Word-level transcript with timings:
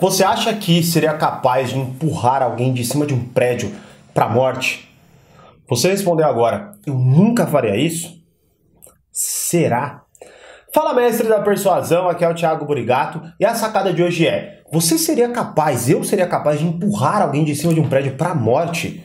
Você 0.00 0.24
acha 0.24 0.54
que 0.54 0.82
seria 0.82 1.12
capaz 1.12 1.68
de 1.68 1.78
empurrar 1.78 2.42
alguém 2.42 2.72
de 2.72 2.82
cima 2.82 3.04
de 3.04 3.12
um 3.12 3.22
prédio 3.22 3.70
para 4.14 4.24
a 4.24 4.28
morte? 4.30 4.88
Você 5.68 5.90
respondeu 5.90 6.26
agora, 6.26 6.72
eu 6.86 6.94
nunca 6.94 7.46
faria 7.46 7.76
isso? 7.76 8.18
Será? 9.12 10.02
Fala 10.72 10.94
mestre 10.94 11.28
da 11.28 11.40
persuasão, 11.40 12.08
aqui 12.08 12.24
é 12.24 12.28
o 12.30 12.34
Thiago 12.34 12.64
Burigato 12.64 13.20
e 13.38 13.44
a 13.44 13.54
sacada 13.54 13.92
de 13.92 14.02
hoje 14.02 14.26
é: 14.26 14.62
você 14.72 14.96
seria 14.96 15.28
capaz, 15.28 15.90
eu 15.90 16.02
seria 16.02 16.26
capaz 16.26 16.60
de 16.60 16.66
empurrar 16.66 17.20
alguém 17.20 17.44
de 17.44 17.54
cima 17.54 17.74
de 17.74 17.80
um 17.80 17.88
prédio 17.88 18.16
para 18.16 18.30
a 18.30 18.34
morte? 18.34 19.04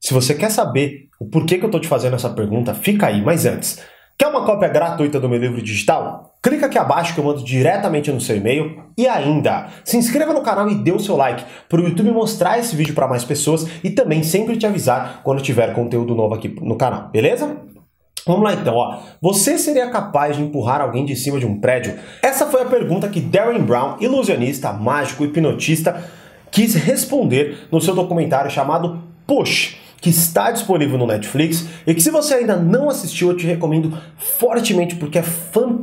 Se 0.00 0.12
você 0.12 0.34
quer 0.34 0.50
saber 0.50 1.10
o 1.20 1.26
porquê 1.26 1.58
que 1.58 1.64
eu 1.64 1.68
estou 1.68 1.80
te 1.80 1.86
fazendo 1.86 2.16
essa 2.16 2.30
pergunta, 2.30 2.74
fica 2.74 3.06
aí, 3.06 3.22
mas 3.22 3.46
antes, 3.46 3.78
Quer 4.22 4.28
uma 4.28 4.44
cópia 4.44 4.68
gratuita 4.68 5.18
do 5.18 5.28
meu 5.28 5.36
livro 5.36 5.60
digital? 5.60 6.21
Clica 6.42 6.66
aqui 6.66 6.76
abaixo 6.76 7.14
que 7.14 7.20
eu 7.20 7.24
mando 7.24 7.44
diretamente 7.44 8.10
no 8.10 8.20
seu 8.20 8.36
e-mail. 8.36 8.82
E 8.98 9.06
ainda, 9.06 9.68
se 9.84 9.96
inscreva 9.96 10.32
no 10.32 10.42
canal 10.42 10.68
e 10.68 10.74
dê 10.74 10.90
o 10.90 10.98
seu 10.98 11.16
like 11.16 11.44
para 11.68 11.80
o 11.80 11.84
YouTube 11.84 12.10
mostrar 12.10 12.58
esse 12.58 12.74
vídeo 12.74 12.94
para 12.94 13.06
mais 13.06 13.24
pessoas 13.24 13.64
e 13.84 13.90
também 13.90 14.24
sempre 14.24 14.56
te 14.56 14.66
avisar 14.66 15.20
quando 15.22 15.40
tiver 15.40 15.72
conteúdo 15.72 16.16
novo 16.16 16.34
aqui 16.34 16.48
no 16.60 16.74
canal, 16.74 17.10
beleza? 17.10 17.58
Vamos 18.26 18.42
lá 18.42 18.54
então, 18.54 18.74
ó. 18.74 18.98
Você 19.20 19.56
seria 19.56 19.88
capaz 19.90 20.36
de 20.36 20.42
empurrar 20.42 20.80
alguém 20.80 21.04
de 21.04 21.14
cima 21.14 21.38
de 21.38 21.46
um 21.46 21.60
prédio? 21.60 21.94
Essa 22.20 22.46
foi 22.46 22.62
a 22.62 22.66
pergunta 22.66 23.08
que 23.08 23.20
Darren 23.20 23.62
Brown, 23.62 23.96
ilusionista, 24.00 24.72
mágico, 24.72 25.24
hipnotista, 25.24 26.10
quis 26.50 26.74
responder 26.74 27.68
no 27.70 27.80
seu 27.80 27.94
documentário 27.94 28.50
chamado 28.50 29.00
Push 29.28 29.80
que 30.02 30.10
está 30.10 30.50
disponível 30.50 30.98
no 30.98 31.06
Netflix 31.06 31.64
e 31.86 31.94
que 31.94 32.00
se 32.00 32.10
você 32.10 32.34
ainda 32.34 32.56
não 32.56 32.90
assistiu, 32.90 33.30
eu 33.30 33.36
te 33.36 33.46
recomendo 33.46 33.96
fortemente 34.18 34.96
porque 34.96 35.16
é 35.16 35.22
fantástico 35.22 35.81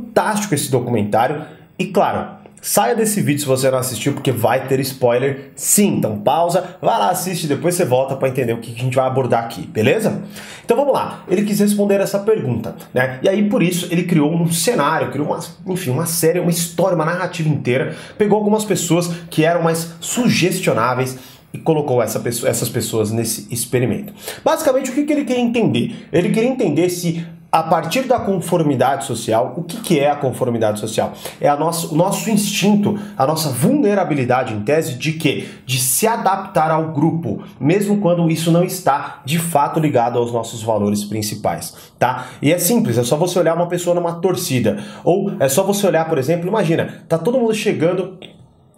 esse 0.52 0.70
documentário. 0.70 1.44
E 1.78 1.86
claro, 1.86 2.40
saia 2.60 2.94
desse 2.94 3.20
vídeo 3.20 3.40
se 3.40 3.46
você 3.46 3.70
não 3.70 3.78
assistiu 3.78 4.12
porque 4.12 4.32
vai 4.32 4.66
ter 4.66 4.80
spoiler. 4.80 5.52
Sim, 5.54 5.96
então 5.96 6.18
pausa, 6.18 6.76
vai 6.80 6.98
lá, 6.98 7.10
assiste, 7.10 7.46
depois 7.46 7.74
você 7.74 7.84
volta 7.84 8.16
para 8.16 8.28
entender 8.28 8.52
o 8.52 8.58
que 8.58 8.72
a 8.72 8.78
gente 8.78 8.94
vai 8.94 9.06
abordar 9.06 9.44
aqui, 9.44 9.62
beleza? 9.62 10.22
Então 10.64 10.76
vamos 10.76 10.92
lá. 10.92 11.24
Ele 11.28 11.42
quis 11.42 11.58
responder 11.60 12.00
essa 12.00 12.18
pergunta, 12.18 12.76
né? 12.92 13.18
E 13.22 13.28
aí 13.28 13.48
por 13.48 13.62
isso 13.62 13.88
ele 13.90 14.04
criou 14.04 14.32
um 14.32 14.50
cenário, 14.50 15.10
criou 15.10 15.28
uma, 15.28 15.40
enfim, 15.66 15.90
uma 15.90 16.06
série, 16.06 16.38
uma 16.38 16.50
história, 16.50 16.94
uma 16.94 17.04
narrativa 17.04 17.48
inteira. 17.48 17.96
Pegou 18.18 18.38
algumas 18.38 18.64
pessoas 18.64 19.10
que 19.30 19.44
eram 19.44 19.62
mais 19.62 19.94
sugestionáveis 20.00 21.18
e 21.52 21.58
colocou 21.58 22.02
essa 22.02 22.20
pessoa, 22.20 22.48
essas 22.48 22.68
pessoas 22.68 23.10
nesse 23.10 23.52
experimento. 23.52 24.12
Basicamente, 24.44 24.90
o 24.90 24.94
que, 24.94 25.02
que 25.04 25.12
ele 25.12 25.24
queria 25.24 25.42
entender? 25.42 26.06
Ele 26.12 26.30
queria 26.30 26.48
entender 26.48 26.88
se 26.90 27.26
a 27.52 27.64
partir 27.64 28.02
da 28.02 28.20
conformidade 28.20 29.04
social, 29.04 29.54
o 29.56 29.64
que, 29.64 29.80
que 29.80 29.98
é 29.98 30.10
a 30.10 30.14
conformidade 30.14 30.78
social? 30.78 31.12
É 31.40 31.48
a 31.48 31.56
nosso, 31.56 31.92
o 31.92 31.96
nosso 31.96 32.30
instinto, 32.30 32.98
a 33.16 33.26
nossa 33.26 33.48
vulnerabilidade 33.48 34.54
em 34.54 34.60
tese 34.60 34.94
de 34.94 35.14
que? 35.14 35.48
De 35.66 35.78
se 35.80 36.06
adaptar 36.06 36.70
ao 36.70 36.92
grupo, 36.92 37.42
mesmo 37.58 37.98
quando 37.98 38.30
isso 38.30 38.52
não 38.52 38.62
está 38.62 39.20
de 39.24 39.38
fato 39.38 39.80
ligado 39.80 40.18
aos 40.18 40.32
nossos 40.32 40.62
valores 40.62 41.04
principais, 41.04 41.74
tá? 41.98 42.26
E 42.40 42.52
é 42.52 42.58
simples, 42.58 42.96
é 42.96 43.02
só 43.02 43.16
você 43.16 43.38
olhar 43.38 43.56
uma 43.56 43.66
pessoa 43.66 43.94
numa 43.94 44.20
torcida, 44.20 44.78
ou 45.02 45.32
é 45.40 45.48
só 45.48 45.64
você 45.64 45.86
olhar, 45.86 46.08
por 46.08 46.18
exemplo, 46.18 46.46
imagina, 46.46 47.04
tá 47.08 47.18
todo 47.18 47.38
mundo 47.38 47.54
chegando 47.54 48.16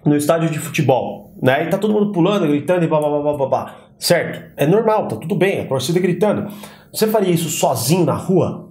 no 0.05 0.17
estádio 0.17 0.51
de 0.51 0.59
futebol, 0.59 1.33
né? 1.41 1.65
E 1.65 1.69
tá 1.69 1.77
todo 1.77 1.93
mundo 1.93 2.11
pulando, 2.11 2.47
gritando 2.47 2.85
e 2.85 2.89
blá 2.89 2.99
blá 2.99 3.21
blá 3.21 3.33
blá 3.35 3.47
blá. 3.47 3.75
Certo? 4.03 4.51
É 4.57 4.67
normal, 4.67 5.07
tá 5.07 5.15
tudo 5.15 5.37
bem, 5.37 5.61
a 5.61 5.65
torcida 5.65 6.01
gritando. 6.01 6.53
Você 6.93 7.07
faria 7.07 7.33
isso 7.33 7.49
sozinho 7.49 8.05
na 8.05 8.15
rua? 8.15 8.69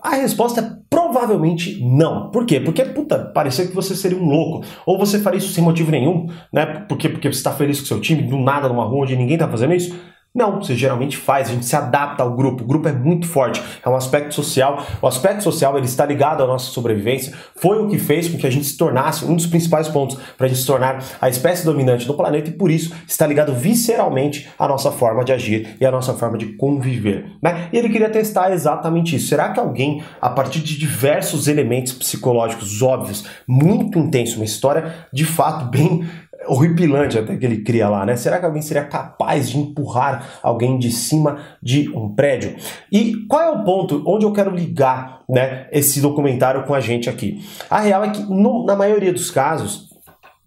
A 0.00 0.14
resposta 0.14 0.62
é 0.62 0.70
provavelmente 0.88 1.78
não. 1.84 2.30
Por 2.30 2.46
quê? 2.46 2.58
Porque, 2.58 2.86
puta, 2.86 3.18
parecia 3.18 3.66
que 3.66 3.74
você 3.74 3.94
seria 3.94 4.16
um 4.16 4.24
louco. 4.24 4.66
Ou 4.86 4.98
você 4.98 5.18
faria 5.18 5.36
isso 5.36 5.52
sem 5.52 5.62
motivo 5.62 5.90
nenhum, 5.90 6.26
né? 6.50 6.64
Porque, 6.88 7.10
porque 7.10 7.30
você 7.30 7.36
está 7.36 7.52
feliz 7.52 7.78
com 7.80 7.84
seu 7.84 8.00
time, 8.00 8.22
do 8.22 8.38
nada 8.38 8.66
numa 8.66 8.86
rua 8.86 9.02
onde 9.02 9.14
ninguém 9.14 9.36
tá 9.36 9.46
fazendo 9.46 9.74
isso. 9.74 9.94
Não, 10.36 10.60
você 10.60 10.74
geralmente 10.74 11.16
faz, 11.16 11.48
a 11.48 11.52
gente 11.52 11.64
se 11.64 11.76
adapta 11.76 12.24
ao 12.24 12.34
grupo. 12.34 12.64
O 12.64 12.66
grupo 12.66 12.88
é 12.88 12.92
muito 12.92 13.24
forte, 13.24 13.62
é 13.84 13.88
um 13.88 13.94
aspecto 13.94 14.34
social. 14.34 14.84
O 15.00 15.06
aspecto 15.06 15.44
social 15.44 15.76
ele 15.76 15.86
está 15.86 16.04
ligado 16.04 16.42
à 16.42 16.46
nossa 16.46 16.72
sobrevivência. 16.72 17.32
Foi 17.54 17.80
o 17.80 17.86
que 17.86 18.00
fez 18.00 18.28
com 18.28 18.36
que 18.36 18.44
a 18.44 18.50
gente 18.50 18.66
se 18.66 18.76
tornasse 18.76 19.24
um 19.24 19.36
dos 19.36 19.46
principais 19.46 19.86
pontos 19.86 20.18
para 20.36 20.46
a 20.46 20.48
gente 20.48 20.60
se 20.60 20.66
tornar 20.66 21.00
a 21.20 21.28
espécie 21.28 21.64
dominante 21.64 22.04
do 22.04 22.14
planeta 22.14 22.50
e 22.50 22.52
por 22.52 22.68
isso 22.68 22.92
está 23.06 23.28
ligado 23.28 23.54
visceralmente 23.54 24.48
à 24.58 24.66
nossa 24.66 24.90
forma 24.90 25.24
de 25.24 25.32
agir 25.32 25.76
e 25.80 25.86
à 25.86 25.90
nossa 25.92 26.14
forma 26.14 26.36
de 26.36 26.46
conviver. 26.56 27.26
Né? 27.40 27.68
E 27.72 27.78
ele 27.78 27.88
queria 27.88 28.10
testar 28.10 28.50
exatamente 28.50 29.14
isso. 29.14 29.28
Será 29.28 29.50
que 29.50 29.60
alguém, 29.60 30.02
a 30.20 30.30
partir 30.30 30.58
de 30.58 30.76
diversos 30.76 31.46
elementos 31.46 31.92
psicológicos 31.92 32.82
óbvios, 32.82 33.24
muito 33.46 34.00
intenso, 34.00 34.34
uma 34.34 34.44
história 34.44 35.06
de 35.12 35.24
fato 35.24 35.66
bem 35.66 36.04
horripilante 36.46 37.18
até 37.18 37.36
que 37.36 37.44
ele 37.44 37.62
cria 37.62 37.88
lá, 37.88 38.04
né? 38.04 38.16
Será 38.16 38.38
que 38.38 38.46
alguém 38.46 38.62
seria 38.62 38.84
capaz 38.84 39.50
de 39.50 39.58
empurrar 39.58 40.38
alguém 40.42 40.78
de 40.78 40.90
cima 40.90 41.38
de 41.62 41.88
um 41.90 42.14
prédio? 42.14 42.56
E 42.90 43.26
qual 43.28 43.42
é 43.42 43.50
o 43.50 43.64
ponto 43.64 44.02
onde 44.06 44.24
eu 44.24 44.32
quero 44.32 44.54
ligar, 44.54 45.22
né, 45.28 45.66
esse 45.72 46.00
documentário 46.00 46.64
com 46.64 46.74
a 46.74 46.80
gente 46.80 47.08
aqui? 47.08 47.44
A 47.70 47.80
real 47.80 48.04
é 48.04 48.10
que 48.10 48.22
no, 48.22 48.64
na 48.64 48.76
maioria 48.76 49.12
dos 49.12 49.30
casos 49.30 49.93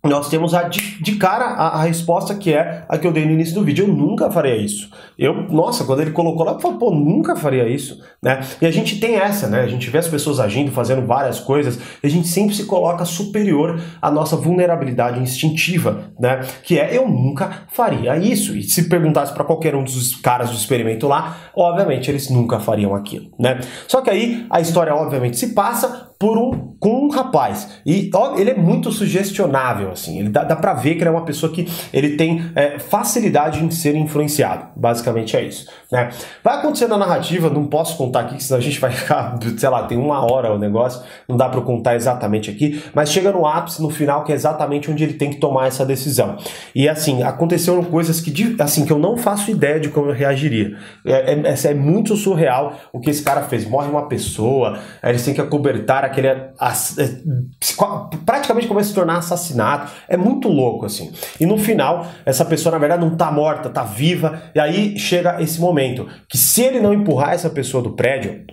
nós 0.10 0.30
temos 0.30 0.54
a, 0.54 0.64
de, 0.64 1.02
de 1.02 1.16
cara 1.16 1.46
a, 1.46 1.80
a, 1.80 1.84
resposta 1.84 2.36
que 2.36 2.54
é 2.54 2.86
a 2.88 2.98
que 2.98 3.06
eu 3.06 3.12
dei 3.12 3.26
no 3.26 3.32
início 3.32 3.54
do 3.56 3.64
vídeo. 3.64 3.86
Eu 3.86 3.94
nunca 3.94 4.32
faria 4.32 4.56
isso. 4.56 4.90
Eu, 5.18 5.34
nossa, 5.50 5.84
quando 5.84 6.02
ele 6.02 6.12
colocou 6.12 6.46
lá, 6.46 6.54
eu 6.54 6.60
falei, 6.60 6.78
pô, 6.78 6.92
nunca 6.92 7.36
faria 7.36 7.68
isso, 7.68 8.02
né? 8.22 8.40
E 8.62 8.66
a 8.66 8.72
gente 8.72 9.00
tem 9.00 9.16
essa, 9.16 9.48
né? 9.48 9.62
A 9.62 9.68
gente 9.68 9.90
vê 9.90 9.98
as 9.98 10.08
pessoas 10.08 10.40
agindo, 10.40 10.72
fazendo 10.72 11.06
várias 11.06 11.40
coisas, 11.40 11.80
e 12.04 12.08
a 12.08 12.10
gente 12.10 12.28
sempre 12.28 12.56
se 12.56 12.66
coloca 12.66 13.04
superior 13.06 13.82
à 14.02 14.12
nossa 14.12 14.36
vulnerabilidade 14.36 15.20
instintiva, 15.20 16.12
né? 16.20 16.42
Que 16.64 16.80
é, 16.80 16.96
eu 16.96 17.08
nunca 17.08 17.64
faria 17.70 18.16
isso. 18.18 18.56
E 18.56 18.64
se 18.64 18.88
perguntasse 18.88 19.34
para 19.34 19.44
qualquer 19.44 19.76
um 19.76 19.84
dos 19.84 20.16
caras 20.16 20.50
do 20.50 20.56
experimento 20.56 21.08
lá, 21.08 21.38
obviamente 21.56 22.10
eles 22.12 22.30
nunca 22.30 22.60
fariam 22.60 22.94
aquilo, 22.94 23.32
né? 23.40 23.60
Só 23.88 24.02
que 24.02 24.10
aí 24.10 24.46
a 24.50 24.62
história, 24.62 24.94
obviamente, 24.94 25.38
se 25.38 25.54
passa 25.54 26.08
por 26.20 26.38
um, 26.38 26.76
com 26.80 27.06
um 27.06 27.10
rapaz. 27.10 27.80
E 27.86 28.10
ó, 28.14 28.38
ele 28.38 28.52
é 28.52 28.56
muito 28.56 28.92
sugestionável, 28.92 29.92
assim. 29.92 30.20
Ele 30.20 30.30
dá, 30.30 30.44
dá 30.44 30.56
pra 30.56 30.74
ver 30.74 30.96
que 30.96 31.02
ele 31.02 31.10
é 31.10 31.12
uma 31.12 31.26
pessoa 31.26 31.52
que 31.52 31.68
ele 31.94 32.16
tem 32.16 32.52
é, 32.56 32.80
facilidade 32.80 33.64
em 33.64 33.70
ser 33.70 33.96
influenciado. 33.96 34.68
Basicamente 34.76 35.38
é 35.38 35.44
isso. 35.44 35.68
Né? 35.92 36.10
Vai 36.44 36.58
acontecer 36.58 36.88
na 36.88 36.98
narrativa, 36.98 37.50
não 37.50 37.66
posso 37.68 37.98
contar 37.98 38.22
aqui, 38.22 38.44
senão 38.44 38.60
a 38.60 38.62
gente 38.62 38.80
vai 38.80 38.92
ficar, 38.92 39.38
sei 39.58 39.70
lá, 39.70 39.84
tem 39.84 39.98
uma 39.98 40.20
hora 40.20 40.54
o 40.54 40.58
negócio, 40.58 41.04
não 41.28 41.38
dá 41.38 41.48
para 41.50 41.62
contar 41.62 41.96
exatamente 41.96 42.50
aqui, 42.50 42.84
mas 42.94 43.12
chega 43.12 43.32
no 43.32 43.46
ápice, 43.46 43.82
no 43.82 43.90
final, 43.90 44.24
que 44.24 44.32
é 44.32 44.36
exatamente 44.36 44.90
onde 44.90 45.04
ele 45.04 45.14
tem 45.14 45.30
que 45.30 45.38
tomar 45.38 45.68
essa 45.68 45.86
decisão. 45.86 46.38
E 46.74 46.90
assim, 46.90 47.22
aconteceram 47.24 47.84
coisas 47.84 48.20
que, 48.20 48.56
assim, 48.60 48.86
que 48.86 48.92
eu 48.92 49.00
não 49.00 49.18
faço 49.18 49.52
ideia 49.52 49.80
de 49.80 49.90
como 49.90 50.08
eu 50.08 50.14
reagiria. 50.14 50.76
É, 51.06 51.34
é, 51.34 51.68
é 51.72 51.74
muito 51.74 52.16
surreal 52.16 52.76
o 52.92 53.00
que 53.00 53.10
esse 53.10 53.22
cara 53.22 53.44
fez. 53.44 53.68
Morre 53.68 53.90
uma 53.90 54.08
pessoa, 54.08 54.80
eles 55.04 55.24
têm 55.24 55.34
que 55.34 55.42
acobertar 55.42 56.07
aquele. 56.08 56.28
As, 56.60 56.98
é, 56.98 57.22
praticamente 58.26 58.68
começa 58.68 58.88
a 58.88 58.90
se 58.90 58.96
tornar 58.96 59.18
assassinato. 59.18 59.92
É 60.08 60.18
muito 60.18 60.48
louco, 60.48 60.86
assim. 60.86 61.12
E 61.40 61.46
no 61.46 61.58
final, 61.58 62.08
essa 62.26 62.44
pessoa, 62.44 62.74
na 62.74 62.80
verdade, 62.80 63.06
não 63.06 63.16
tá 63.16 63.32
morta, 63.32 63.70
tá 63.70 63.84
viva. 63.84 64.42
E 64.56 64.60
aí 64.60 64.98
chega 64.98 65.42
esse 65.42 65.60
momento 65.60 66.08
que 66.30 66.38
se 66.38 66.62
ele 66.62 66.80
não 66.80 66.94
empurrar 66.94 67.34
essa 67.34 67.50
pessoa 67.50 67.84
do 67.84 67.92
prédio, 67.92 68.46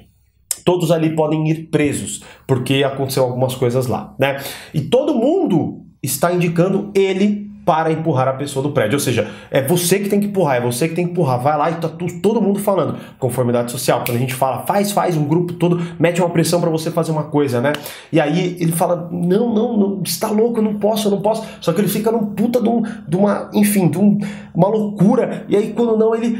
todos 0.64 0.90
ali 0.90 1.14
podem 1.14 1.48
ir 1.48 1.68
presos, 1.68 2.22
porque 2.46 2.82
aconteceu 2.84 3.22
algumas 3.22 3.54
coisas 3.54 3.86
lá, 3.86 4.14
né? 4.18 4.42
E 4.72 4.80
todo 4.80 5.14
mundo 5.14 5.84
está 6.02 6.32
indicando 6.32 6.90
ele 6.94 7.53
para 7.64 7.90
empurrar 7.90 8.28
a 8.28 8.32
pessoa 8.34 8.62
do 8.62 8.72
prédio. 8.72 8.96
Ou 8.96 9.00
seja, 9.00 9.30
é 9.50 9.62
você 9.62 9.98
que 9.98 10.08
tem 10.08 10.20
que 10.20 10.26
empurrar, 10.26 10.56
é 10.56 10.60
você 10.60 10.88
que 10.88 10.94
tem 10.94 11.06
que 11.06 11.12
empurrar. 11.12 11.40
Vai 11.40 11.56
lá 11.56 11.70
e 11.70 11.74
tá 11.76 11.88
todo 12.22 12.40
mundo 12.40 12.58
falando. 12.58 12.98
Conformidade 13.18 13.70
social. 13.70 14.02
Quando 14.04 14.16
a 14.16 14.20
gente 14.20 14.34
fala, 14.34 14.66
faz, 14.66 14.92
faz, 14.92 15.16
um 15.16 15.24
grupo 15.24 15.54
todo 15.54 15.80
mete 15.98 16.20
uma 16.20 16.30
pressão 16.30 16.60
para 16.60 16.70
você 16.70 16.90
fazer 16.90 17.12
uma 17.12 17.24
coisa, 17.24 17.60
né? 17.60 17.72
E 18.12 18.20
aí 18.20 18.56
ele 18.60 18.72
fala, 18.72 19.08
não, 19.10 19.52
não, 19.54 19.76
não, 19.76 20.02
está 20.02 20.28
louco, 20.28 20.58
eu 20.58 20.62
não 20.62 20.78
posso, 20.78 21.08
eu 21.08 21.12
não 21.12 21.20
posso. 21.20 21.46
Só 21.60 21.72
que 21.72 21.80
ele 21.80 21.88
fica 21.88 22.12
num 22.12 22.34
puta 22.34 22.60
de, 22.60 22.68
um, 22.68 22.82
de 22.82 23.16
uma, 23.16 23.50
enfim, 23.54 23.88
de 23.88 23.98
um, 23.98 24.18
uma 24.54 24.68
loucura. 24.68 25.46
E 25.48 25.56
aí 25.56 25.72
quando 25.72 25.96
não, 25.96 26.14
ele 26.14 26.38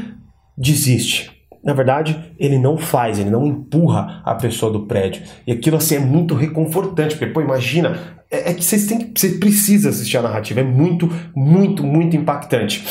desiste. 0.57 1.35
Na 1.65 1.73
verdade, 1.73 2.35
ele 2.37 2.59
não 2.59 2.77
faz, 2.77 3.17
ele 3.17 3.31
não 3.31 3.43
empurra 3.43 4.21
a 4.23 4.35
pessoa 4.35 4.71
do 4.71 4.85
prédio. 4.85 5.23
E 5.47 5.51
aquilo 5.51 5.77
assim 5.77 5.95
é 5.95 5.99
muito 5.99 6.35
reconfortante, 6.35 7.15
porque, 7.15 7.33
pô, 7.33 7.41
imagina, 7.41 7.97
é, 8.35 8.51
é 8.51 8.53
que 8.53 8.63
vocês 8.63 8.85
têm 8.85 8.99
que. 8.99 9.19
Você 9.19 9.37
precisa 9.37 9.89
assistir 9.89 10.17
a 10.17 10.21
narrativa, 10.21 10.59
é 10.59 10.63
muito, 10.63 11.09
muito, 11.35 11.83
muito 11.83 12.15
impactante. 12.15 12.83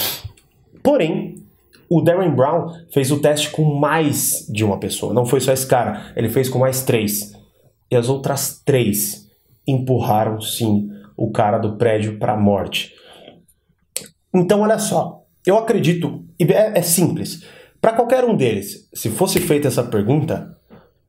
Porém, 0.82 1.36
o 1.88 2.00
Darren 2.00 2.34
Brown 2.34 2.72
fez 2.92 3.10
o 3.10 3.20
teste 3.20 3.50
com 3.50 3.78
mais 3.78 4.46
de 4.48 4.64
uma 4.64 4.78
pessoa. 4.78 5.14
Não 5.14 5.26
foi 5.26 5.40
só 5.40 5.52
esse 5.52 5.66
cara, 5.66 6.12
ele 6.16 6.28
fez 6.28 6.48
com 6.48 6.58
mais 6.58 6.82
três. 6.82 7.32
E 7.90 7.96
as 7.96 8.08
outras 8.08 8.60
três 8.64 9.28
empurraram, 9.66 10.40
sim, 10.40 10.90
o 11.16 11.30
cara 11.30 11.58
do 11.58 11.76
prédio 11.76 12.18
para 12.18 12.32
a 12.32 12.40
morte. 12.40 12.92
Então, 14.34 14.62
olha 14.62 14.78
só, 14.78 15.22
eu 15.46 15.56
acredito, 15.56 16.24
é, 16.38 16.78
é 16.78 16.82
simples. 16.82 17.44
Para 17.80 17.92
qualquer 17.92 18.24
um 18.24 18.36
deles, 18.36 18.88
se 18.92 19.10
fosse 19.10 19.38
feita 19.38 19.68
essa 19.68 19.84
pergunta, 19.84 20.56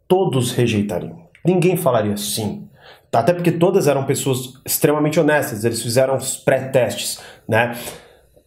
todos 0.08 0.52
rejeitariam. 0.52 1.26
Ninguém 1.44 1.78
falaria 1.78 2.18
sim. 2.18 2.68
Até 3.16 3.34
porque 3.34 3.52
todas 3.52 3.88
eram 3.88 4.06
pessoas 4.06 4.54
extremamente 4.66 5.20
honestas, 5.20 5.64
eles 5.64 5.82
fizeram 5.82 6.16
os 6.16 6.38
pré-testes, 6.38 7.20
né? 7.48 7.76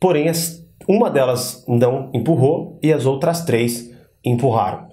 Porém, 0.00 0.30
uma 0.88 1.10
delas 1.10 1.64
não 1.66 2.10
empurrou 2.14 2.78
e 2.82 2.92
as 2.92 3.06
outras 3.06 3.44
três 3.44 3.90
empurraram. 4.24 4.88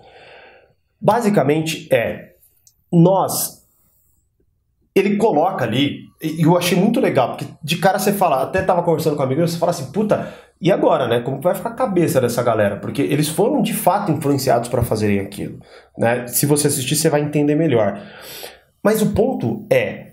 Basicamente 1.00 1.88
é, 1.94 2.36
nós 2.92 3.66
ele 4.95 5.18
coloca 5.18 5.66
ali, 5.66 6.06
e 6.24 6.44
eu 6.44 6.57
achei 6.57 6.77
muito 6.77 7.01
legal, 7.01 7.31
porque 7.31 7.45
de 7.62 7.77
cara 7.77 8.00
você 8.00 8.13
fala, 8.13 8.42
até 8.42 8.62
tava 8.62 8.81
conversando 8.81 9.18
com 9.18 9.22
um 9.22 9.25
amigo, 9.25 9.42
você 9.42 9.57
fala 9.57 9.72
assim, 9.72 9.92
puta, 9.92 10.33
e 10.62 10.72
agora, 10.72 11.06
né? 11.06 11.19
Como 11.19 11.42
vai 11.42 11.54
ficar 11.54 11.69
a 11.69 11.74
cabeça 11.74 12.22
dessa 12.22 12.42
galera? 12.42 12.77
Porque 12.77 13.01
eles 13.01 13.27
foram 13.27 13.62
de 13.62 13.74
fato 13.74 14.10
influenciados 14.10 14.69
para 14.69 14.83
fazerem 14.83 15.19
aquilo, 15.19 15.60
né? 15.98 16.27
Se 16.27 16.45
você 16.45 16.68
assistir, 16.68 16.95
você 16.95 17.10
vai 17.10 17.22
entender 17.22 17.56
melhor. 17.56 18.01
Mas 18.85 19.01
o 19.01 19.13
ponto 19.13 19.65
é, 19.67 20.11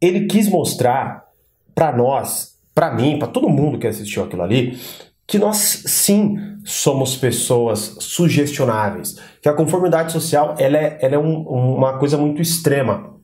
ele 0.00 0.26
quis 0.26 0.48
mostrar 0.48 1.24
para 1.72 1.96
nós, 1.96 2.58
para 2.74 2.92
mim, 2.92 3.16
para 3.16 3.28
todo 3.28 3.48
mundo 3.48 3.78
que 3.78 3.86
assistiu 3.86 4.24
aquilo 4.24 4.42
ali, 4.42 4.76
que 5.24 5.38
nós 5.38 5.84
sim 5.86 6.36
somos 6.64 7.14
pessoas 7.14 7.96
sugestionáveis, 8.00 9.20
que 9.40 9.48
a 9.48 9.52
conformidade 9.52 10.10
social 10.10 10.56
ela 10.58 10.76
é, 10.76 10.98
ela 11.00 11.14
é 11.14 11.18
um, 11.18 11.42
uma 11.42 11.96
coisa 11.96 12.18
muito 12.18 12.42
extrema. 12.42 13.14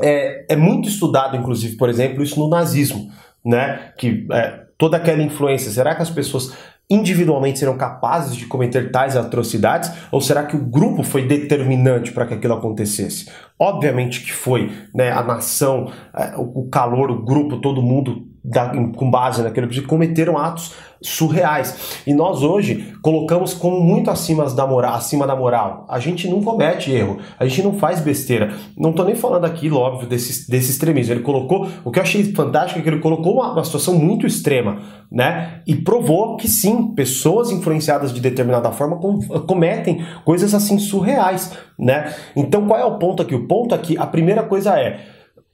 É, 0.00 0.54
é 0.54 0.56
muito 0.56 0.88
estudado, 0.88 1.36
inclusive, 1.36 1.76
por 1.76 1.90
exemplo, 1.90 2.22
isso 2.22 2.40
no 2.40 2.48
nazismo, 2.48 3.12
né? 3.44 3.92
Que 3.98 4.26
é, 4.32 4.64
toda 4.78 4.96
aquela 4.96 5.22
influência, 5.22 5.70
será 5.70 5.94
que 5.94 6.00
as 6.00 6.10
pessoas 6.10 6.54
individualmente 6.88 7.58
serão 7.58 7.76
capazes 7.76 8.36
de 8.36 8.46
cometer 8.46 8.90
tais 8.90 9.16
atrocidades 9.16 9.90
ou 10.12 10.20
será 10.20 10.44
que 10.44 10.56
o 10.56 10.64
grupo 10.64 11.02
foi 11.02 11.26
determinante 11.26 12.12
para 12.12 12.26
que 12.26 12.34
aquilo 12.34 12.54
acontecesse? 12.54 13.30
Obviamente 13.58 14.22
que 14.22 14.32
foi, 14.32 14.70
né? 14.94 15.10
A 15.10 15.22
nação, 15.22 15.90
é, 16.14 16.34
o 16.36 16.68
calor, 16.68 17.10
o 17.10 17.24
grupo, 17.24 17.60
todo 17.60 17.82
mundo 17.82 18.33
da, 18.44 18.70
com 18.94 19.10
base 19.10 19.42
naquele 19.42 19.66
episódio, 19.66 19.88
cometeram 19.88 20.36
atos 20.36 20.74
surreais. 21.00 22.02
E 22.06 22.12
nós 22.12 22.42
hoje 22.42 22.94
colocamos 23.00 23.54
como 23.54 23.80
muito 23.80 24.10
acima 24.10 24.48
da 24.50 24.66
moral, 24.66 24.94
acima 24.94 25.26
da 25.26 25.34
moral. 25.34 25.86
A 25.88 25.98
gente 25.98 26.28
não 26.28 26.42
comete 26.42 26.90
erro, 26.90 27.18
a 27.38 27.46
gente 27.46 27.62
não 27.62 27.74
faz 27.74 28.00
besteira. 28.00 28.54
Não 28.76 28.90
estou 28.90 29.04
nem 29.06 29.14
falando 29.14 29.46
aqui, 29.46 29.70
óbvio, 29.70 30.08
desse, 30.08 30.50
desse 30.50 30.70
extremismo. 30.70 31.14
Ele 31.14 31.22
colocou, 31.22 31.68
o 31.84 31.90
que 31.90 31.98
eu 31.98 32.02
achei 32.02 32.22
fantástico 32.32 32.78
é 32.78 32.82
que 32.82 32.88
ele 32.88 33.00
colocou 33.00 33.34
uma, 33.34 33.52
uma 33.52 33.64
situação 33.64 33.94
muito 33.94 34.26
extrema, 34.26 34.78
né? 35.10 35.62
E 35.66 35.74
provou 35.76 36.36
que 36.36 36.48
sim, 36.48 36.94
pessoas 36.94 37.50
influenciadas 37.50 38.12
de 38.12 38.20
determinada 38.20 38.70
forma 38.72 38.96
com, 38.96 39.20
cometem 39.46 40.04
coisas 40.24 40.54
assim 40.54 40.78
surreais, 40.78 41.56
né? 41.78 42.14
Então 42.36 42.66
qual 42.66 42.78
é 42.78 42.84
o 42.84 42.98
ponto 42.98 43.22
aqui? 43.22 43.34
O 43.34 43.46
ponto 43.46 43.74
aqui, 43.74 43.96
a 43.96 44.06
primeira 44.06 44.42
coisa 44.42 44.78
é 44.78 45.00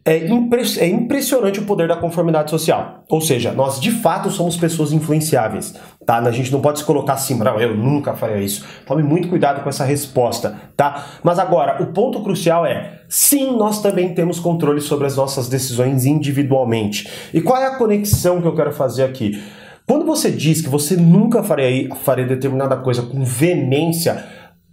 é, 0.03 0.17
é, 0.17 0.87
impressionante 0.89 1.61
o 1.61 1.65
poder 1.65 1.87
da 1.87 1.97
conformidade 1.97 2.51
social. 2.51 3.05
Ou 3.09 3.21
seja, 3.21 3.53
nós 3.53 3.79
de 3.79 3.91
fato 3.91 4.31
somos 4.31 4.57
pessoas 4.57 4.93
influenciáveis. 4.93 5.75
Tá? 6.07 6.19
A 6.19 6.31
gente 6.31 6.51
não 6.51 6.61
pode 6.61 6.79
se 6.79 6.85
colocar 6.85 7.15
assim, 7.15 7.37
não, 7.37 7.61
eu 7.61 7.77
nunca 7.77 8.15
faria 8.15 8.39
isso. 8.39 8.65
Tome 8.87 9.03
muito 9.03 9.29
cuidado 9.29 9.63
com 9.63 9.69
essa 9.69 9.85
resposta. 9.85 10.57
Tá? 10.75 11.07
Mas 11.23 11.39
agora, 11.39 11.83
o 11.83 11.87
ponto 11.89 12.23
crucial 12.23 12.65
é: 12.65 13.01
sim, 13.09 13.57
nós 13.57 13.83
também 13.83 14.15
temos 14.15 14.41
controle 14.41 14.81
sobre 14.81 15.07
as 15.07 15.17
nossas 15.17 15.49
decisões 15.49 16.07
individualmente. 16.07 17.09
E 17.35 17.41
qual 17.41 17.61
é 17.61 17.67
a 17.67 17.77
conexão 17.77 18.41
que 18.41 18.49
eu 18.49 18.55
quero 18.55 18.73
fazer 18.73 19.05
aqui? 19.05 19.43
Quando 19.87 20.07
você 20.07 20.31
diz 20.31 20.61
que 20.61 20.69
você 20.69 20.97
nunca 20.97 21.43
faria, 21.43 21.93
faria 21.97 22.25
determinada 22.25 22.77
coisa 22.77 23.03
com 23.03 23.25
veemência, 23.25 24.25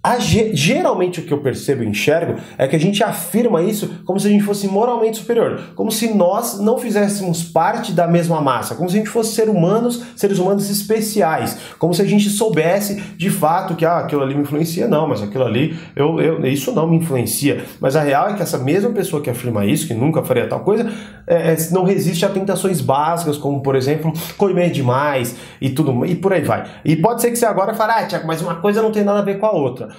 a, 0.04 0.20
geralmente 0.20 1.20
o 1.20 1.24
que 1.24 1.34
eu 1.34 1.40
percebo 1.40 1.84
e 1.84 1.88
enxergo 1.88 2.36
é 2.58 2.66
que 2.68 2.76
a 2.76 2.80
gente 2.80 3.04
afirma 3.04 3.62
isso 3.62 4.02
como 4.06 4.20
se 4.20 4.28
a 4.28 4.30
gente 4.30 4.44
fosse 4.44 4.68
moralmente 4.68 5.18
superior, 5.18 5.60
como 5.76 5.92
se 5.92 6.14
nós 6.14 6.60
não 6.60 6.78
fizéssemos 6.78 7.44
parte 7.44 7.92
da 7.92 8.08
mesma 8.08 8.40
massa, 8.40 8.76
como 8.76 8.90
se 8.90 8.96
a 8.96 9.00
gente 9.00 9.10
fosse 9.10 9.36
ser 9.36 9.50
humanos, 9.50 10.02
seres 10.16 10.40
humanos 10.40 10.70
especiais, 10.70 11.58
como 11.78 11.94
se 11.94 12.02
a 12.02 12.06
gente 12.06 12.30
soubesse 12.30 12.96
de 13.18 13.30
fato 13.30 13.76
que 13.76 13.86
ah, 13.86 13.98
aquilo 13.98 14.22
ali 14.22 14.34
me 14.34 14.44
influencia, 14.44 14.88
não, 14.88 15.08
mas 15.08 15.22
aquilo 15.22 15.44
ali, 15.44 15.78
eu, 15.96 16.22
eu, 16.22 16.46
isso 16.46 16.72
não 16.72 16.88
me 16.88 16.98
influencia. 16.98 17.66
Mas 17.82 17.96
a 17.96 18.02
real 18.02 18.30
é 18.30 18.34
que 18.34 18.42
essa 18.42 18.58
mesma 18.58 18.92
pessoa 18.92 19.22
que 19.22 19.30
afirma 19.30 19.66
isso, 19.66 19.88
que 19.88 19.94
nunca 19.94 20.24
faria 20.24 20.48
tal 20.48 20.62
coisa, 20.62 20.90
é, 21.26 21.54
é 21.54 21.58
não 21.72 21.84
resiste 21.84 22.26
a 22.26 22.30
tentações 22.30 22.80
básicas, 22.80 23.38
como 23.38 23.62
por 23.62 23.76
exemplo, 23.76 24.14
comer 24.38 24.70
demais 24.70 25.36
e 25.60 25.70
tudo, 25.70 26.06
e 26.06 26.16
por 26.16 26.32
aí 26.32 26.42
vai. 26.42 26.66
E 26.86 26.96
pode 26.96 27.22
ser 27.22 27.32
que 27.32 27.36
você 27.36 27.46
agora 27.46 27.74
fale, 27.74 27.92
ah, 27.92 28.06
Tiago, 28.06 28.26
mas 28.26 28.42
uma 28.42 28.56
coisa 28.56 28.82
não 28.82 28.92
tem 28.92 29.04
nada 29.04 29.20
a 29.20 29.24
ver 29.24 29.38
com 29.38 29.46
a 29.46 29.52
outra. 29.52 29.97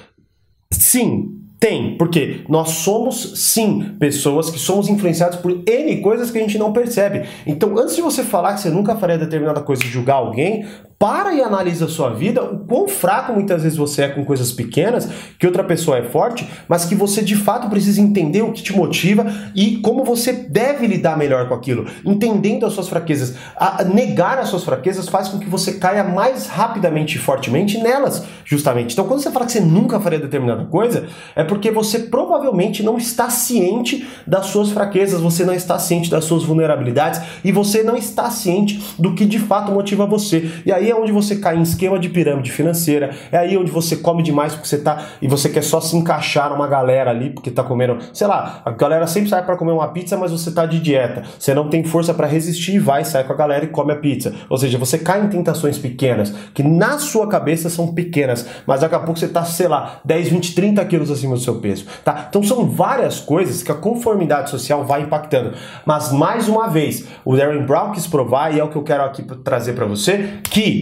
Sim, 0.88 1.42
tem, 1.60 1.98
porque 1.98 2.44
nós 2.48 2.70
somos 2.70 3.34
sim 3.36 3.94
pessoas 3.98 4.48
que 4.48 4.58
somos 4.58 4.88
influenciados 4.88 5.38
por 5.38 5.50
N 5.68 6.00
coisas 6.00 6.30
que 6.30 6.38
a 6.38 6.40
gente 6.40 6.56
não 6.56 6.72
percebe. 6.72 7.28
Então, 7.46 7.76
antes 7.76 7.94
de 7.94 8.00
você 8.00 8.22
falar 8.22 8.54
que 8.54 8.62
você 8.62 8.70
nunca 8.70 8.96
faria 8.96 9.18
determinada 9.18 9.60
coisa 9.60 9.84
e 9.84 9.86
julgar 9.86 10.14
alguém, 10.14 10.64
para 10.98 11.32
e 11.32 11.40
analisa 11.40 11.84
a 11.84 11.88
sua 11.88 12.10
vida, 12.10 12.42
o 12.42 12.58
quão 12.58 12.88
fraco 12.88 13.32
muitas 13.32 13.62
vezes 13.62 13.78
você 13.78 14.02
é 14.02 14.08
com 14.08 14.24
coisas 14.24 14.50
pequenas, 14.50 15.08
que 15.38 15.46
outra 15.46 15.62
pessoa 15.62 15.98
é 15.98 16.02
forte, 16.02 16.48
mas 16.66 16.84
que 16.84 16.96
você 16.96 17.22
de 17.22 17.36
fato 17.36 17.70
precisa 17.70 18.00
entender 18.00 18.42
o 18.42 18.52
que 18.52 18.62
te 18.62 18.74
motiva 18.74 19.24
e 19.54 19.76
como 19.76 20.04
você 20.04 20.32
deve 20.32 20.88
lidar 20.88 21.16
melhor 21.16 21.46
com 21.46 21.54
aquilo, 21.54 21.86
entendendo 22.04 22.66
as 22.66 22.72
suas 22.72 22.88
fraquezas. 22.88 23.36
A 23.56 23.84
negar 23.84 24.38
as 24.38 24.48
suas 24.48 24.64
fraquezas 24.64 25.08
faz 25.08 25.28
com 25.28 25.38
que 25.38 25.48
você 25.48 25.74
caia 25.74 26.02
mais 26.02 26.48
rapidamente 26.48 27.16
e 27.16 27.20
fortemente 27.20 27.78
nelas, 27.78 28.24
justamente. 28.44 28.92
Então, 28.92 29.06
quando 29.06 29.22
você 29.22 29.30
fala 29.30 29.46
que 29.46 29.52
você 29.52 29.60
nunca 29.60 30.00
faria 30.00 30.18
determinada 30.18 30.64
coisa, 30.64 31.06
é 31.36 31.44
porque 31.44 31.70
você 31.70 32.00
provavelmente 32.00 32.82
não 32.82 32.98
está 32.98 33.30
ciente 33.30 34.04
das 34.26 34.46
suas 34.46 34.70
fraquezas, 34.70 35.20
você 35.20 35.44
não 35.44 35.54
está 35.54 35.78
ciente 35.78 36.10
das 36.10 36.24
suas 36.24 36.42
vulnerabilidades 36.42 37.20
e 37.44 37.52
você 37.52 37.84
não 37.84 37.96
está 37.96 38.28
ciente 38.30 38.82
do 38.98 39.14
que 39.14 39.24
de 39.24 39.38
fato 39.38 39.70
motiva 39.70 40.04
você. 40.04 40.50
E 40.66 40.72
aí 40.72 40.87
é 40.90 40.94
onde 40.94 41.12
você 41.12 41.36
cai 41.36 41.56
em 41.56 41.62
esquema 41.62 41.98
de 41.98 42.08
pirâmide 42.08 42.50
financeira, 42.50 43.10
é 43.30 43.38
aí 43.38 43.56
onde 43.56 43.70
você 43.70 43.96
come 43.96 44.22
demais 44.22 44.54
porque 44.54 44.68
você 44.68 44.78
tá 44.78 45.06
e 45.20 45.28
você 45.28 45.48
quer 45.48 45.62
só 45.62 45.80
se 45.80 45.96
encaixar 45.96 46.50
numa 46.50 46.66
galera 46.66 47.10
ali 47.10 47.30
porque 47.30 47.50
tá 47.50 47.62
comendo, 47.62 47.98
sei 48.12 48.26
lá, 48.26 48.62
a 48.64 48.70
galera 48.70 49.06
sempre 49.06 49.28
sai 49.28 49.44
para 49.44 49.56
comer 49.56 49.72
uma 49.72 49.88
pizza, 49.88 50.16
mas 50.16 50.30
você 50.30 50.50
tá 50.50 50.66
de 50.66 50.78
dieta. 50.80 51.22
Você 51.38 51.54
não 51.54 51.68
tem 51.68 51.84
força 51.84 52.12
para 52.14 52.26
resistir 52.26 52.74
e 52.74 52.78
vai, 52.78 53.04
sai 53.04 53.24
com 53.24 53.32
a 53.32 53.36
galera 53.36 53.64
e 53.64 53.68
come 53.68 53.92
a 53.92 53.96
pizza. 53.96 54.34
Ou 54.48 54.56
seja, 54.56 54.78
você 54.78 54.98
cai 54.98 55.24
em 55.24 55.28
tentações 55.28 55.78
pequenas, 55.78 56.34
que 56.54 56.62
na 56.62 56.98
sua 56.98 57.28
cabeça 57.28 57.68
são 57.68 57.94
pequenas, 57.94 58.46
mas 58.66 58.80
daqui 58.80 58.94
a 58.94 59.00
pouco 59.00 59.18
você 59.18 59.28
tá, 59.28 59.44
sei 59.44 59.68
lá, 59.68 60.00
10, 60.04 60.28
20, 60.28 60.54
30 60.54 60.84
quilos 60.84 61.10
acima 61.10 61.34
do 61.34 61.40
seu 61.40 61.56
peso, 61.56 61.86
tá? 62.04 62.26
Então 62.28 62.42
são 62.42 62.68
várias 62.68 63.20
coisas 63.20 63.62
que 63.62 63.72
a 63.72 63.74
conformidade 63.74 64.50
social 64.50 64.84
vai 64.84 65.02
impactando. 65.02 65.54
Mas 65.84 66.12
mais 66.12 66.48
uma 66.48 66.68
vez, 66.68 67.06
o 67.24 67.36
Darren 67.36 67.64
Brown 67.64 67.92
quis 67.92 68.06
provar, 68.06 68.54
e 68.54 68.60
é 68.60 68.64
o 68.64 68.68
que 68.68 68.76
eu 68.76 68.82
quero 68.82 69.04
aqui 69.04 69.22
trazer 69.22 69.72
para 69.72 69.86
você, 69.86 70.38
que 70.44 70.77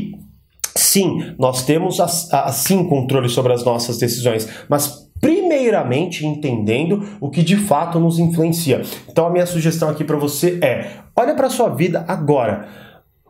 Sim, 0.77 1.35
nós 1.39 1.65
temos 1.65 1.99
assim 2.01 2.85
controle 2.85 3.29
sobre 3.29 3.53
as 3.53 3.65
nossas 3.65 3.99
decisões, 3.99 4.49
mas 4.69 5.09
primeiramente 5.21 6.27
entendendo 6.27 7.03
o 7.21 7.31
que 7.31 7.43
de 7.43 7.57
fato 7.57 7.99
nos 7.99 8.19
influencia. 8.19 8.83
Então 9.09 9.27
a 9.27 9.31
minha 9.31 9.47
sugestão 9.47 9.89
aqui 9.89 10.05
para 10.05 10.17
você 10.17 10.59
é: 10.63 10.91
olha 11.17 11.35
para 11.35 11.51
sua 11.51 11.71
vida 11.71 12.05
agora 12.07 12.69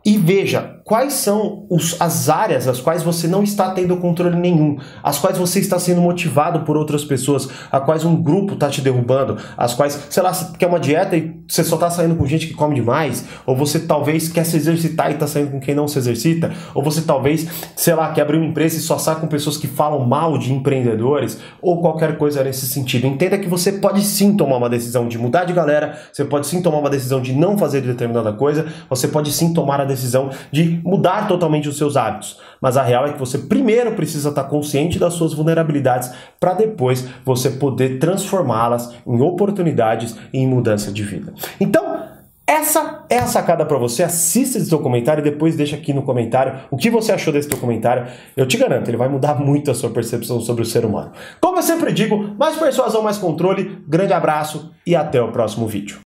e 0.05 0.17
veja 0.17 0.76
quais 0.87 1.11
são 1.13 1.65
os, 1.69 1.99
as 1.99 2.29
áreas 2.29 2.65
as 2.65 2.79
quais 2.79 3.03
você 3.03 3.27
não 3.27 3.43
está 3.43 3.71
tendo 3.71 3.97
controle 3.97 4.37
nenhum, 4.37 4.77
as 5.03 5.19
quais 5.19 5.37
você 5.37 5.59
está 5.59 5.77
sendo 5.77 5.99
motivado 6.01 6.61
por 6.61 6.77
outras 6.77 7.03
pessoas, 7.03 7.49
a 7.69 7.81
quais 7.81 8.05
um 8.05 8.15
grupo 8.15 8.53
está 8.53 8.69
te 8.69 8.79
derrubando, 8.79 9.37
as 9.57 9.73
quais, 9.73 10.07
sei 10.09 10.23
lá, 10.23 10.33
você 10.33 10.57
quer 10.57 10.67
uma 10.67 10.79
dieta 10.79 11.17
e 11.17 11.35
você 11.45 11.61
só 11.61 11.75
está 11.75 11.89
saindo 11.89 12.15
com 12.15 12.25
gente 12.25 12.47
que 12.47 12.53
come 12.53 12.75
demais, 12.75 13.25
ou 13.45 13.53
você 13.53 13.81
talvez 13.81 14.29
quer 14.29 14.45
se 14.45 14.55
exercitar 14.55 15.11
e 15.11 15.15
está 15.15 15.27
saindo 15.27 15.51
com 15.51 15.59
quem 15.59 15.75
não 15.75 15.89
se 15.89 15.97
exercita, 15.99 16.53
ou 16.73 16.81
você 16.81 17.01
talvez, 17.01 17.45
sei 17.75 17.93
lá, 17.93 18.13
quer 18.13 18.21
abrir 18.21 18.37
uma 18.37 18.45
empresa 18.45 18.77
e 18.77 18.79
só 18.79 18.97
sai 18.97 19.19
com 19.19 19.27
pessoas 19.27 19.57
que 19.57 19.67
falam 19.67 20.05
mal 20.05 20.37
de 20.37 20.53
empreendedores, 20.53 21.37
ou 21.61 21.81
qualquer 21.81 22.17
coisa 22.17 22.41
nesse 22.45 22.65
sentido. 22.65 23.05
Entenda 23.07 23.37
que 23.37 23.49
você 23.49 23.73
pode 23.73 24.01
sim 24.05 24.37
tomar 24.37 24.55
uma 24.55 24.69
decisão 24.69 25.07
de 25.09 25.17
mudar 25.17 25.43
de 25.43 25.51
galera, 25.51 25.99
você 26.13 26.23
pode 26.23 26.47
sim 26.47 26.61
tomar 26.61 26.77
uma 26.79 26.89
decisão 26.89 27.21
de 27.21 27.33
não 27.33 27.57
fazer 27.57 27.81
determinada 27.81 28.31
coisa, 28.31 28.67
você 28.89 29.09
pode 29.09 29.33
sim 29.33 29.53
tomar 29.53 29.81
a 29.81 29.85
decisão 29.85 30.29
de 30.49 30.76
mudar 30.83 31.27
totalmente 31.27 31.69
os 31.69 31.77
seus 31.77 31.95
hábitos. 31.97 32.39
Mas 32.61 32.77
a 32.77 32.83
real 32.83 33.05
é 33.05 33.13
que 33.13 33.19
você 33.19 33.37
primeiro 33.37 33.93
precisa 33.93 34.29
estar 34.29 34.43
consciente 34.45 34.99
das 34.99 35.13
suas 35.13 35.33
vulnerabilidades 35.33 36.11
para 36.39 36.53
depois 36.53 37.07
você 37.23 37.51
poder 37.51 37.99
transformá-las 37.99 38.93
em 39.05 39.21
oportunidades 39.21 40.15
e 40.33 40.39
em 40.39 40.47
mudança 40.47 40.91
de 40.91 41.03
vida. 41.03 41.33
Então, 41.59 41.97
essa 42.47 43.03
é 43.09 43.17
a 43.17 43.27
sacada 43.27 43.65
para 43.65 43.77
você. 43.77 44.03
Assista 44.03 44.57
esse 44.57 44.69
documentário 44.69 45.21
e 45.21 45.29
depois 45.29 45.57
deixa 45.57 45.75
aqui 45.75 45.91
no 45.91 46.01
comentário 46.01 46.61
o 46.71 46.77
que 46.77 46.89
você 46.89 47.11
achou 47.11 47.33
desse 47.33 47.49
documentário. 47.49 48.07
Eu 48.37 48.47
te 48.47 48.57
garanto, 48.57 48.89
ele 48.89 48.95
vai 48.95 49.09
mudar 49.09 49.35
muito 49.43 49.69
a 49.69 49.75
sua 49.75 49.89
percepção 49.89 50.39
sobre 50.39 50.63
o 50.63 50.65
ser 50.65 50.85
humano. 50.85 51.11
Como 51.41 51.57
eu 51.57 51.63
sempre 51.63 51.91
digo, 51.91 52.35
mais 52.39 52.55
persuasão, 52.55 53.03
mais 53.03 53.17
controle. 53.17 53.83
Grande 53.85 54.13
abraço 54.13 54.71
e 54.85 54.95
até 54.95 55.21
o 55.21 55.31
próximo 55.31 55.67
vídeo. 55.67 55.99